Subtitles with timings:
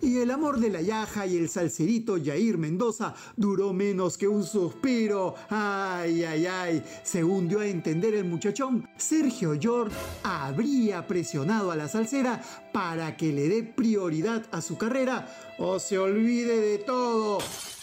[0.00, 4.44] Y el amor de la Yaja y el salserito Jair Mendoza duró menos que un
[4.44, 5.34] suspiro.
[5.50, 6.84] Ay, ay, ay.
[7.02, 9.90] Según dio a entender el muchachón, Sergio Yord
[10.22, 12.40] habría presionado a la salsera
[12.72, 15.26] para que le dé prioridad a su carrera
[15.58, 17.38] o se olvide de todo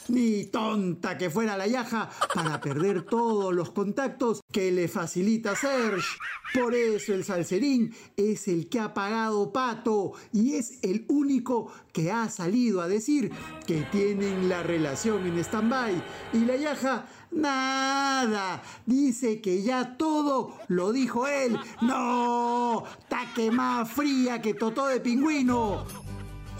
[0.08, 6.08] ni tonta que fuera la Yaja para perder todos los contactos que le facilita Serge.
[6.54, 12.12] Por eso el salserín es el que ha pagado pato y es el único que
[12.12, 13.32] ha salido a decir
[13.66, 16.04] que tienen la relación en stand-by.
[16.34, 18.64] Y la Yaja Nada.
[18.86, 21.58] Dice que ya todo lo dijo él.
[21.82, 22.84] No.
[23.10, 25.86] Taque más fría que totó de pingüino.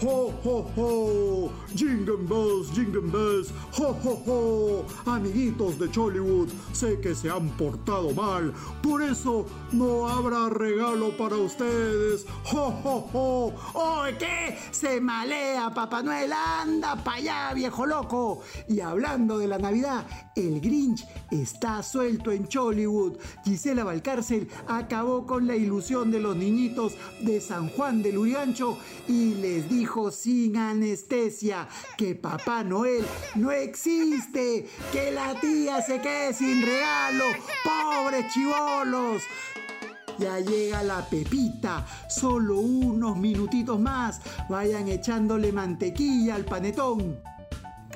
[0.02, 1.50] ¡Ho, ho, ho!
[1.74, 3.50] ¡Jingle bells, jingle bells!
[3.78, 5.10] ¡Ho, ho, ho!
[5.10, 11.36] Amiguitos de Chollywood, sé que se han portado mal, por eso no habrá regalo para
[11.36, 12.26] ustedes.
[12.52, 13.54] ¡Ho, ho, ho!
[13.72, 14.58] ¡Oye, qué!
[14.70, 18.42] Se malea, Papá Noel, anda para allá, viejo loco.
[18.68, 23.16] Y hablando de la Navidad, el Grinch está suelto en Chollywood.
[23.44, 28.76] Gisela Valcárcel acabó con la ilusión de los niñitos de San Juan del Urigancho
[29.08, 36.34] y les dijo sin anestesia que Papá Noel no existe, que la tía se quede
[36.34, 37.24] sin regalo,
[37.64, 39.22] pobres chivolos.
[40.18, 47.35] Ya llega la pepita, solo unos minutitos más, vayan echándole mantequilla al panetón.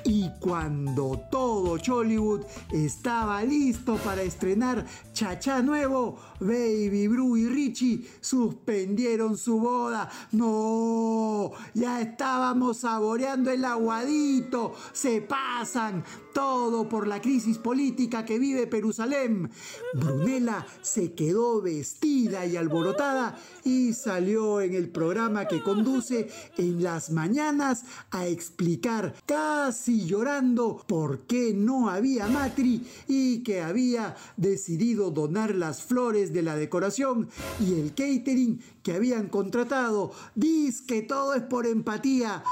[0.03, 9.37] Y cuando todo Chollywood estaba listo para estrenar Chacha Nuevo, Baby Bru y Richie suspendieron
[9.37, 10.09] su boda.
[10.31, 14.73] No, ya estábamos saboreando el aguadito.
[14.91, 16.03] Se pasan.
[16.33, 19.51] Todo por la crisis política que vive Jerusalén.
[19.93, 27.11] Brunella se quedó vestida y alborotada y salió en el programa que conduce en las
[27.11, 35.55] mañanas a explicar casi llorando por qué no había matri y que había decidido donar
[35.55, 37.29] las flores de la decoración
[37.59, 40.11] y el catering que habían contratado.
[40.35, 42.43] Dice que todo es por empatía.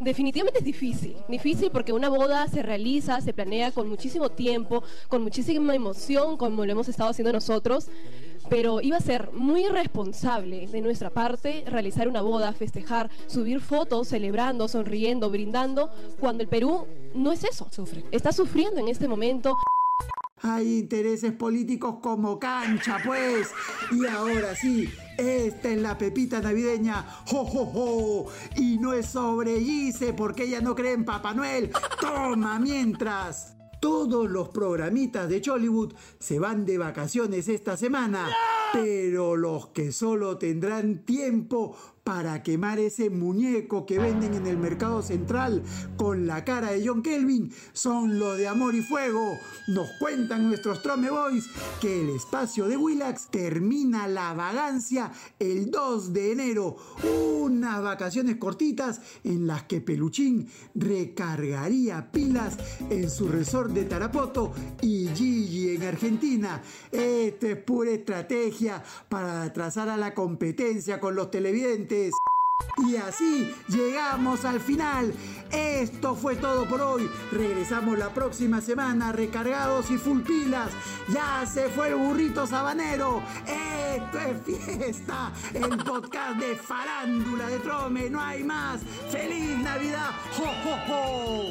[0.00, 5.22] Definitivamente es difícil, difícil porque una boda se realiza, se planea con muchísimo tiempo, con
[5.22, 7.88] muchísima emoción, como lo hemos estado haciendo nosotros,
[8.52, 14.08] pero iba a ser muy irresponsable de nuestra parte realizar una boda, festejar, subir fotos,
[14.08, 15.88] celebrando, sonriendo, brindando,
[16.20, 18.04] cuando el Perú no es eso, sufre.
[18.10, 19.56] Está sufriendo en este momento.
[20.42, 23.48] Hay intereses políticos como cancha, pues.
[23.90, 24.86] Y ahora sí,
[25.16, 27.06] esta es la pepita navideña.
[27.28, 28.26] ¡Jo, jo, jo!
[28.56, 31.70] Y no es sobre Gise porque ella no cree en Papá Noel.
[31.98, 33.61] ¡Toma mientras!
[33.82, 38.28] Todos los programitas de Chollywood se van de vacaciones esta semana,
[38.72, 45.02] pero los que solo tendrán tiempo para quemar ese muñeco que venden en el mercado
[45.02, 45.62] central
[45.96, 49.38] con la cara de John Kelvin son los de Amor y Fuego.
[49.68, 51.44] Nos cuentan nuestros Trome Boys
[51.80, 56.76] que el espacio de Willax termina la vagancia el 2 de enero.
[57.40, 62.56] Unas vacaciones cortitas en las que Peluchín recargaría pilas
[62.90, 66.62] en su resort de Tarapoto y Gigi en Argentina.
[66.90, 74.46] Esto es pura estrategia para atrasar a la competencia con los televidentes y así llegamos
[74.46, 75.12] al final.
[75.50, 77.10] Esto fue todo por hoy.
[77.30, 80.70] Regresamos la próxima semana recargados y full pilas.
[81.08, 83.22] Ya se fue el burrito sabanero.
[83.46, 85.32] Esto es fiesta.
[85.52, 88.08] El podcast de farándula de Trome.
[88.08, 88.80] No hay más.
[89.10, 90.10] ¡Feliz Navidad!
[90.34, 91.41] ¡Jo, jo, jo!